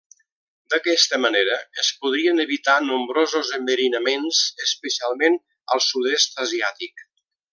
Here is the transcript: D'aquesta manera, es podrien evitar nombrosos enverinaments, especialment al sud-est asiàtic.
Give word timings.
D'aquesta 0.73 1.17
manera, 1.25 1.57
es 1.83 1.89
podrien 2.05 2.43
evitar 2.45 2.77
nombrosos 2.87 3.51
enverinaments, 3.59 4.41
especialment 4.69 5.39
al 5.77 5.85
sud-est 5.91 6.45
asiàtic. 6.47 7.07